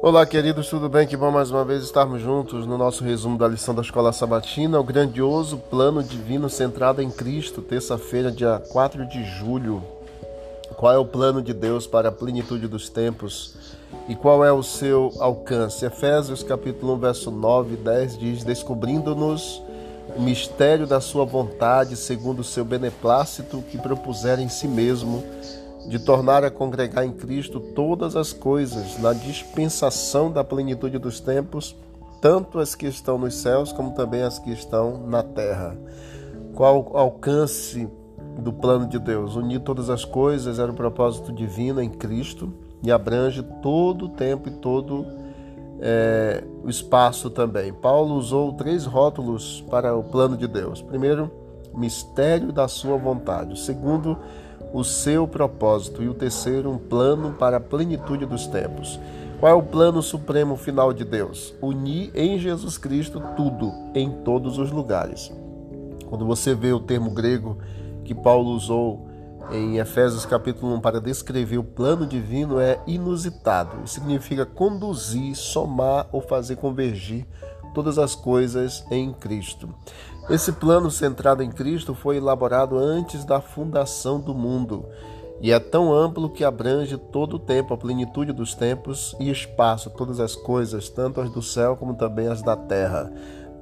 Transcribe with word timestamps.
Olá, 0.00 0.24
queridos, 0.24 0.68
tudo 0.68 0.88
bem? 0.88 1.08
Que 1.08 1.16
bom 1.16 1.28
mais 1.32 1.50
uma 1.50 1.64
vez 1.64 1.82
estarmos 1.82 2.22
juntos 2.22 2.64
no 2.64 2.78
nosso 2.78 3.02
resumo 3.02 3.36
da 3.36 3.48
lição 3.48 3.74
da 3.74 3.82
Escola 3.82 4.12
Sabatina, 4.12 4.78
o 4.78 4.84
grandioso 4.84 5.58
plano 5.58 6.04
divino 6.04 6.48
centrado 6.48 7.02
em 7.02 7.10
Cristo, 7.10 7.60
terça-feira, 7.60 8.30
dia 8.30 8.62
4 8.68 9.04
de 9.08 9.24
julho. 9.24 9.82
Qual 10.76 10.92
é 10.92 10.96
o 10.96 11.04
plano 11.04 11.42
de 11.42 11.52
Deus 11.52 11.84
para 11.84 12.10
a 12.10 12.12
plenitude 12.12 12.68
dos 12.68 12.88
tempos 12.88 13.56
e 14.08 14.14
qual 14.14 14.44
é 14.44 14.52
o 14.52 14.62
seu 14.62 15.12
alcance? 15.18 15.84
Efésios 15.84 16.44
capítulo 16.44 16.94
1, 16.94 16.98
verso 16.98 17.30
9 17.32 17.74
e 17.74 17.76
10 17.76 18.18
diz: 18.18 18.44
Descobrindo-nos 18.44 19.60
o 20.16 20.22
mistério 20.22 20.86
da 20.86 21.00
sua 21.00 21.24
vontade, 21.24 21.96
segundo 21.96 22.38
o 22.38 22.44
seu 22.44 22.64
beneplácito 22.64 23.64
que 23.68 23.76
propuser 23.76 24.38
em 24.38 24.48
si 24.48 24.68
mesmo 24.68 25.24
de 25.86 25.98
tornar 25.98 26.44
a 26.44 26.50
congregar 26.50 27.04
em 27.04 27.12
Cristo 27.12 27.60
todas 27.60 28.16
as 28.16 28.32
coisas 28.32 28.98
na 28.98 29.12
dispensação 29.12 30.30
da 30.30 30.42
plenitude 30.42 30.98
dos 30.98 31.20
tempos, 31.20 31.76
tanto 32.20 32.58
as 32.58 32.74
que 32.74 32.86
estão 32.86 33.18
nos 33.18 33.36
céus 33.36 33.72
como 33.72 33.94
também 33.94 34.22
as 34.22 34.38
que 34.38 34.50
estão 34.50 35.06
na 35.06 35.22
terra. 35.22 35.76
Qual 36.54 36.96
alcance 36.96 37.88
do 38.38 38.52
plano 38.52 38.86
de 38.86 38.98
Deus? 38.98 39.36
Unir 39.36 39.60
todas 39.60 39.88
as 39.88 40.04
coisas 40.04 40.58
era 40.58 40.70
o 40.70 40.74
propósito 40.74 41.32
divino 41.32 41.80
em 41.80 41.90
Cristo 41.90 42.52
e 42.82 42.90
abrange 42.90 43.42
todo 43.62 44.06
o 44.06 44.08
tempo 44.08 44.48
e 44.48 44.52
todo 44.52 45.06
é, 45.80 46.42
o 46.64 46.68
espaço 46.68 47.30
também. 47.30 47.72
Paulo 47.72 48.14
usou 48.14 48.52
três 48.52 48.84
rótulos 48.84 49.64
para 49.70 49.96
o 49.96 50.02
plano 50.02 50.36
de 50.36 50.46
Deus. 50.46 50.82
Primeiro, 50.82 51.30
mistério 51.74 52.52
da 52.52 52.66
sua 52.66 52.96
vontade. 52.96 53.58
Segundo, 53.60 54.18
o 54.72 54.84
seu 54.84 55.26
propósito. 55.26 56.02
E 56.02 56.08
o 56.08 56.14
terceiro, 56.14 56.70
um 56.70 56.78
plano 56.78 57.32
para 57.32 57.56
a 57.56 57.60
plenitude 57.60 58.26
dos 58.26 58.46
tempos. 58.46 58.98
Qual 59.40 59.52
é 59.52 59.54
o 59.54 59.62
plano 59.62 60.02
supremo 60.02 60.56
final 60.56 60.92
de 60.92 61.04
Deus? 61.04 61.54
Unir 61.62 62.10
em 62.14 62.38
Jesus 62.38 62.76
Cristo 62.76 63.22
tudo, 63.36 63.72
em 63.94 64.10
todos 64.24 64.58
os 64.58 64.72
lugares. 64.72 65.32
Quando 66.06 66.26
você 66.26 66.54
vê 66.54 66.72
o 66.72 66.80
termo 66.80 67.10
grego 67.10 67.58
que 68.04 68.14
Paulo 68.14 68.50
usou 68.50 69.06
em 69.50 69.78
Efésios 69.78 70.26
capítulo 70.26 70.74
1 70.74 70.80
para 70.80 71.00
descrever 71.00 71.58
o 71.58 71.64
plano 71.64 72.06
divino 72.06 72.58
é 72.58 72.80
inusitado. 72.86 73.86
Significa 73.86 74.44
conduzir, 74.44 75.34
somar 75.36 76.08
ou 76.12 76.20
fazer 76.20 76.56
convergir 76.56 77.26
todas 77.74 77.98
as 77.98 78.14
coisas 78.14 78.84
em 78.90 79.12
Cristo. 79.12 79.68
Esse 80.30 80.52
plano 80.52 80.90
centrado 80.90 81.42
em 81.42 81.50
Cristo 81.50 81.94
foi 81.94 82.18
elaborado 82.18 82.76
antes 82.76 83.24
da 83.24 83.40
fundação 83.40 84.20
do 84.20 84.34
mundo 84.34 84.84
e 85.40 85.52
é 85.52 85.58
tão 85.58 85.90
amplo 85.90 86.28
que 86.28 86.44
abrange 86.44 86.98
todo 86.98 87.36
o 87.36 87.38
tempo, 87.38 87.72
a 87.72 87.78
plenitude 87.78 88.30
dos 88.32 88.54
tempos 88.54 89.16
e 89.18 89.30
espaço, 89.30 89.88
todas 89.88 90.20
as 90.20 90.36
coisas, 90.36 90.90
tanto 90.90 91.20
as 91.22 91.30
do 91.30 91.40
céu 91.40 91.76
como 91.76 91.94
também 91.94 92.28
as 92.28 92.42
da 92.42 92.56
terra. 92.56 93.10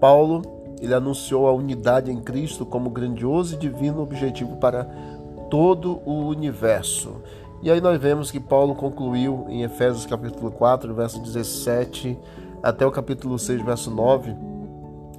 Paulo, 0.00 0.42
ele 0.80 0.92
anunciou 0.92 1.46
a 1.46 1.52
unidade 1.52 2.10
em 2.10 2.20
Cristo 2.20 2.66
como 2.66 2.90
grandioso 2.90 3.54
e 3.54 3.58
divino 3.58 4.02
objetivo 4.02 4.56
para 4.56 4.84
todo 5.48 6.00
o 6.04 6.26
universo. 6.26 7.22
E 7.62 7.70
aí 7.70 7.80
nós 7.80 8.00
vemos 8.00 8.30
que 8.32 8.40
Paulo 8.40 8.74
concluiu 8.74 9.46
em 9.48 9.62
Efésios 9.62 10.04
capítulo 10.04 10.50
4, 10.50 10.92
verso 10.94 11.20
17 11.22 12.18
até 12.60 12.84
o 12.84 12.90
capítulo 12.90 13.38
6, 13.38 13.62
verso 13.62 13.90
9, 13.90 14.34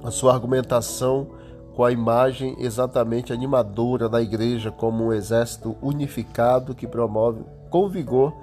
a 0.02 0.10
sua 0.10 0.32
argumentação 0.32 1.28
com 1.74 1.84
a 1.84 1.92
imagem 1.92 2.56
exatamente 2.58 3.32
animadora 3.32 4.08
da 4.08 4.20
igreja 4.20 4.70
como 4.70 5.04
um 5.04 5.12
exército 5.12 5.76
unificado 5.80 6.74
que 6.74 6.86
promove 6.86 7.44
com 7.70 7.88
vigor 7.88 8.34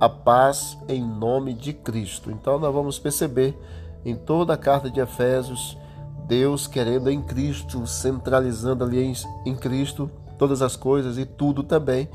a 0.00 0.08
paz 0.08 0.78
em 0.88 1.04
nome 1.04 1.52
de 1.52 1.72
Cristo. 1.72 2.30
Então 2.30 2.58
nós 2.58 2.72
vamos 2.72 2.98
perceber 2.98 3.58
em 4.04 4.14
toda 4.14 4.54
a 4.54 4.56
carta 4.56 4.90
de 4.90 5.00
Efésios 5.00 5.76
Deus 6.26 6.66
querendo 6.66 7.10
em 7.10 7.22
Cristo, 7.22 7.86
centralizando 7.86 8.84
ali 8.84 9.02
em, 9.02 9.12
em 9.46 9.56
Cristo 9.56 10.10
todas 10.36 10.62
as 10.62 10.76
coisas 10.76 11.18
e 11.18 11.24
tudo 11.24 11.62
também. 11.62 12.08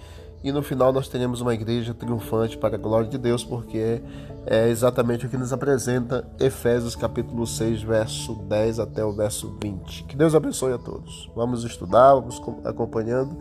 E 0.43 0.51
no 0.51 0.61
final 0.61 0.91
nós 0.91 1.07
teremos 1.07 1.39
uma 1.39 1.53
igreja 1.53 1.93
triunfante 1.93 2.57
para 2.57 2.75
a 2.75 2.77
glória 2.77 3.07
de 3.07 3.17
Deus, 3.17 3.43
porque 3.43 4.01
é, 4.45 4.67
exatamente 4.67 5.25
o 5.25 5.29
que 5.29 5.37
nos 5.37 5.53
apresenta 5.53 6.27
Efésios 6.39 6.95
capítulo 6.95 7.47
6, 7.47 7.81
verso 7.81 8.35
10 8.35 8.79
até 8.79 9.05
o 9.05 9.13
verso 9.13 9.57
20. 9.61 10.03
Que 10.03 10.17
Deus 10.17 10.35
abençoe 10.35 10.73
a 10.73 10.77
todos. 10.77 11.31
Vamos 11.33 11.63
estudar, 11.63 12.15
vamos 12.15 12.41
acompanhando 12.65 13.37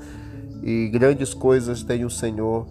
e 0.62 0.88
grandes 0.90 1.34
coisas 1.34 1.82
tem 1.82 2.04
o 2.04 2.10
Senhor 2.10 2.66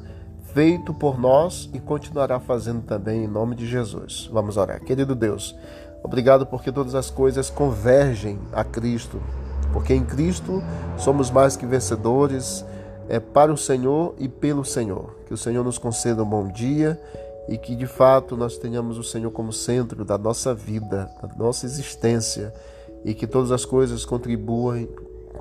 feito 0.53 0.93
por 0.93 1.19
nós 1.19 1.69
e 1.73 1.79
continuará 1.79 2.39
fazendo 2.39 2.83
também 2.83 3.25
em 3.25 3.27
nome 3.27 3.53
de 3.53 3.67
Jesus. 3.67 4.29
Vamos 4.31 4.55
orar. 4.55 4.81
Querido 4.81 5.13
Deus, 5.13 5.53
obrigado 6.01 6.45
porque 6.45 6.71
todas 6.71 6.95
as 6.95 7.09
coisas 7.09 7.49
convergem 7.49 8.39
a 8.53 8.63
Cristo 8.63 9.21
porque 9.71 9.93
em 9.93 10.03
Cristo 10.03 10.61
somos 10.97 11.31
mais 11.31 11.55
que 11.55 11.65
vencedores 11.65 12.65
é, 13.11 13.19
para 13.19 13.51
o 13.51 13.57
Senhor 13.57 14.15
e 14.17 14.29
pelo 14.29 14.63
Senhor. 14.63 15.13
Que 15.25 15.33
o 15.33 15.37
Senhor 15.37 15.65
nos 15.65 15.77
conceda 15.77 16.23
um 16.23 16.25
bom 16.25 16.47
dia 16.47 16.97
e 17.49 17.57
que 17.57 17.75
de 17.75 17.85
fato 17.85 18.37
nós 18.37 18.57
tenhamos 18.57 18.97
o 18.97 19.03
Senhor 19.03 19.29
como 19.31 19.51
centro 19.51 20.05
da 20.05 20.17
nossa 20.17 20.55
vida, 20.55 21.09
da 21.21 21.35
nossa 21.35 21.65
existência 21.65 22.53
e 23.03 23.13
que 23.13 23.27
todas 23.27 23.51
as 23.51 23.65
coisas 23.65 24.05
contribuem, 24.05 24.87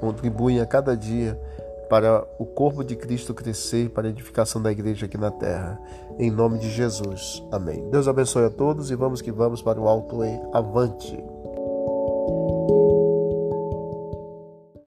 contribuem 0.01 0.61
a 0.61 0.67
cada 0.67 0.97
dia 0.97 1.41
para 1.89 2.27
o 2.41 2.45
corpo 2.45 2.83
de 2.83 2.97
Cristo 2.97 3.33
crescer, 3.33 3.91
para 3.91 4.09
a 4.09 4.11
edificação 4.11 4.61
da 4.61 4.73
igreja 4.73 5.07
aqui 5.07 5.17
na 5.17 5.31
terra. 5.31 5.81
Em 6.19 6.29
nome 6.29 6.59
de 6.59 6.71
Jesus. 6.71 7.41
Amém. 7.53 7.89
Deus 7.89 8.09
abençoe 8.09 8.47
a 8.47 8.51
todos 8.51 8.91
e 8.91 8.97
vamos 8.97 9.23
que 9.23 9.31
vamos 9.31 9.63
para 9.63 9.81
o 9.81 9.87
alto 9.87 10.25
e 10.25 10.41
avante. 10.53 11.23